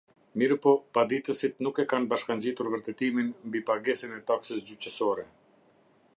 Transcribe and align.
Mirëpo, 0.41 0.71
paditësit 0.97 1.59
nuk 1.67 1.81
e 1.83 1.85
kanë 1.91 2.09
bashkangjitur 2.13 2.71
vërtetimin 2.77 3.31
mbi 3.51 3.65
pagesën 3.69 4.19
e 4.19 4.27
taksës 4.33 4.67
gjyqësore. 4.73 5.29